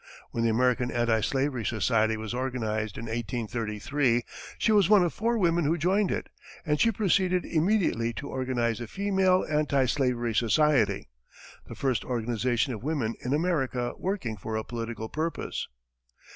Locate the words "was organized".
2.17-2.97